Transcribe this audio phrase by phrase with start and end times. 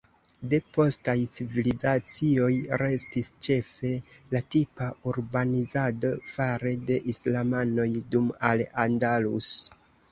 [0.51, 2.49] De postaj civilizacioj
[2.83, 3.93] restis ĉefe
[4.33, 9.55] la tipa urbanizado fare de islamanoj dum Al Andalus.